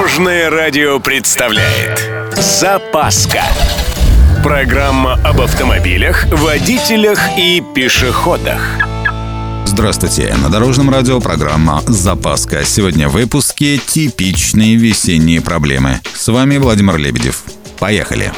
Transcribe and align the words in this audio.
Дорожное 0.00 0.48
радио 0.48 0.98
представляет 0.98 2.10
Запаска 2.32 3.42
Программа 4.42 5.20
об 5.22 5.42
автомобилях, 5.42 6.24
водителях 6.32 7.20
и 7.36 7.62
пешеходах 7.74 8.78
Здравствуйте! 9.66 10.34
На 10.42 10.48
Дорожном 10.48 10.88
радио 10.88 11.20
программа 11.20 11.82
«Запаска». 11.86 12.64
Сегодня 12.64 13.10
в 13.10 13.12
выпуске 13.12 13.76
«Типичные 13.76 14.76
весенние 14.76 15.42
проблемы». 15.42 16.00
С 16.14 16.28
вами 16.28 16.56
Владимир 16.56 16.96
Лебедев. 16.96 17.44
Поехали! 17.78 18.32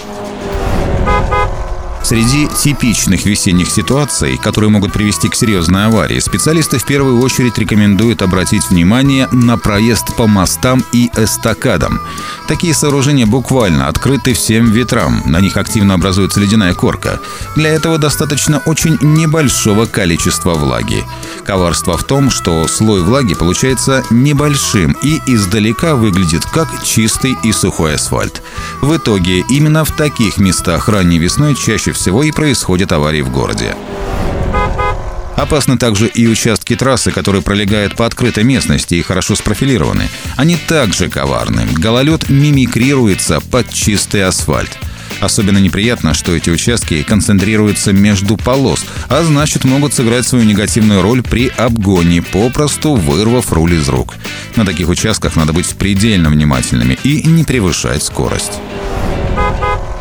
Среди 2.13 2.47
типичных 2.47 3.25
весенних 3.25 3.71
ситуаций, 3.71 4.37
которые 4.37 4.69
могут 4.69 4.93
привести 4.93 5.31
к 5.31 5.35
серьезной 5.35 5.87
аварии, 5.87 6.19
специалисты 6.19 6.77
в 6.77 6.85
первую 6.85 7.19
очередь 7.23 7.57
рекомендуют 7.57 8.21
обратить 8.21 8.69
внимание 8.69 9.29
на 9.33 9.57
проезд 9.57 10.15
по 10.15 10.27
мостам 10.27 10.85
и 10.93 11.11
эстакадам. 11.17 12.03
Такие 12.49 12.75
сооружения 12.75 13.25
буквально 13.25 13.89
открыты 13.89 14.35
всем 14.35 14.71
ветрам, 14.73 15.23
на 15.25 15.41
них 15.41 15.57
активно 15.57 15.95
образуется 15.95 16.39
ледяная 16.39 16.75
корка. 16.75 17.19
Для 17.57 17.71
этого 17.71 17.97
достаточно 17.97 18.59
очень 18.67 18.99
небольшого 19.01 19.87
количества 19.87 20.53
влаги. 20.53 21.07
Коварство 21.45 21.97
в 21.97 22.05
том, 22.05 22.31
что 22.31 22.67
слой 22.69 23.03
влаги 23.03 23.35
получается 23.35 24.05
небольшим 24.11 24.97
и 25.03 25.21
издалека 25.27 25.97
выглядит 25.97 26.45
как 26.47 26.69
чистый 26.85 27.37
и 27.43 27.53
сухой 27.53 27.97
асфальт. 27.97 28.43
В 28.81 28.97
итоге 28.97 29.41
именно 29.51 29.85
в 29.85 29.91
таких 29.93 30.39
местах 30.39 30.89
ранней 30.89 31.19
весной 31.19 31.55
чаще 31.55 31.93
всего 31.93 32.23
и 32.23 32.31
происходят 32.31 32.93
аварии 32.93 33.23
в 33.23 33.31
городе. 33.31 33.75
Опасны 35.37 35.77
также 35.77 36.07
и 36.07 36.29
участки 36.29 36.77
трассы, 36.77 37.11
которые 37.11 37.43
пролегают 37.43 37.97
по 37.97 38.07
открытой 38.07 38.45
местности 38.45 38.95
и 38.95 39.03
хорошо 39.03 39.35
спрофилированы. 39.35 40.09
Они 40.37 40.57
также 40.57 41.09
коварны. 41.09 41.67
Гололед 41.77 42.29
мимикрируется 42.31 43.41
под 43.41 43.69
чистый 43.73 44.23
асфальт. 44.25 44.79
Особенно 45.23 45.59
неприятно, 45.59 46.15
что 46.15 46.35
эти 46.35 46.51
участки 46.51 47.05
концентрируются 47.05 47.93
между 47.93 48.37
полос, 48.37 48.85
а 49.09 49.23
значит 49.23 49.65
могут 49.65 49.95
сыграть 49.95 50.27
свою 50.27 50.45
негативную 50.45 51.01
роль 51.01 51.23
при 51.23 51.47
обгоне, 51.47 52.23
попросту 52.23 52.97
вырвав 52.97 53.53
руль 53.53 53.75
из 53.75 53.89
рук. 53.89 54.15
На 54.57 54.67
таких 54.67 54.89
участках 54.89 55.37
надо 55.37 55.53
быть 55.53 55.77
предельно 55.77 56.29
внимательными 56.29 56.99
и 57.05 57.23
не 57.23 57.45
превышать 57.45 58.03
скорость. 58.03 58.55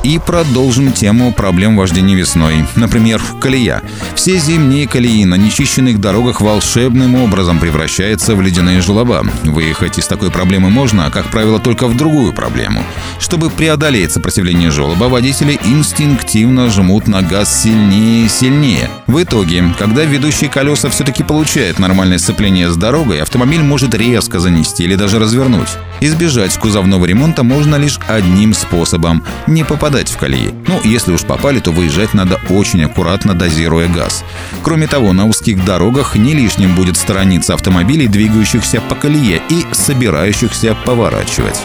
И 0.04 0.18
продолжим 0.18 0.92
тему 0.92 1.32
проблем 1.32 1.78
вождения 1.78 2.16
весной. 2.16 2.66
Например, 2.76 3.22
колея. 3.40 3.84
Все 4.16 4.40
зимние 4.40 4.88
колеи 4.88 5.26
на 5.26 5.36
нечищенных 5.36 6.02
дорогах 6.02 6.42
волшебным 6.42 7.14
образом 7.16 7.60
превращаются 7.60 8.36
в 8.36 8.42
ледяные 8.42 8.82
желоба. 8.82 9.24
Выехать 9.44 10.00
из 10.00 10.08
такой 10.08 10.32
проблемы 10.32 10.72
можно, 10.72 11.12
как 11.12 11.28
правило, 11.28 11.60
только 11.60 11.88
в 11.88 11.96
другую 11.96 12.34
проблему. 12.34 12.84
Чтобы 13.20 13.52
преодолеть 13.52 14.12
сопротивление 14.12 14.72
желоба, 14.72 15.04
водители 15.04 15.60
инстинктивно 15.64 16.72
жмут 16.72 17.08
на 17.08 17.22
газ 17.22 17.62
сильнее 17.62 18.26
и 18.26 18.30
сильнее. 18.30 18.90
В 19.06 19.22
итоге, 19.22 19.66
когда 19.78 20.04
ведущие 20.04 20.50
колеса 20.50 20.90
все-таки 20.90 21.22
получают 21.22 21.78
нормальное 21.78 22.18
сцепление 22.18 22.72
с 22.72 22.76
дорогой, 22.76 23.22
автомобиль 23.22 23.62
может 23.62 23.94
резко 23.94 24.40
занести 24.40 24.84
или 24.84 24.96
даже 24.96 25.20
развернуть. 25.20 25.70
Избежать 26.00 26.58
кузовного 26.58 27.06
ремонта 27.06 27.44
можно 27.44 27.76
лишь 27.76 28.00
одним 28.08 28.56
способом– 28.56 29.24
не 29.48 29.64
попадать 29.64 29.91
в 29.92 30.18
колеи. 30.18 30.54
Ну, 30.68 30.80
если 30.84 31.12
уж 31.12 31.22
попали, 31.22 31.60
то 31.60 31.72
выезжать 31.72 32.14
надо 32.14 32.40
очень 32.50 32.84
аккуратно, 32.84 33.34
дозируя 33.34 33.88
газ. 33.88 34.24
Кроме 34.64 34.88
того, 34.88 35.14
на 35.14 35.26
узких 35.26 35.64
дорогах 35.66 36.16
не 36.16 36.34
лишним 36.34 36.76
будет 36.76 36.98
сторониться 36.98 37.54
автомобилей, 37.54 38.08
двигающихся 38.08 38.82
по 38.82 38.96
колее 38.96 39.42
и 39.50 39.66
собирающихся 39.72 40.76
поворачивать. 40.86 41.62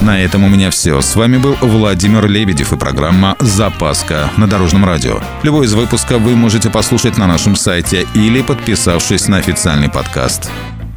На 0.00 0.22
этом 0.22 0.44
у 0.44 0.48
меня 0.48 0.70
все. 0.70 1.00
С 1.02 1.14
вами 1.14 1.36
был 1.36 1.56
Владимир 1.60 2.26
Лебедев 2.26 2.72
и 2.72 2.76
программа 2.76 3.36
«Запаска» 3.38 4.30
на 4.38 4.46
Дорожном 4.46 4.84
радио. 4.86 5.20
Любой 5.42 5.66
из 5.66 5.74
выпусков 5.74 6.22
вы 6.22 6.34
можете 6.36 6.70
послушать 6.70 7.18
на 7.18 7.26
нашем 7.26 7.54
сайте 7.54 8.06
или 8.14 8.40
подписавшись 8.40 9.28
на 9.28 9.36
официальный 9.36 9.90
подкаст. 9.90 10.50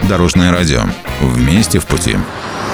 Дорожное 0.08 0.52
радио. 0.54 0.84
Вместе 1.22 1.80
в 1.80 1.86
пути. 1.86 2.16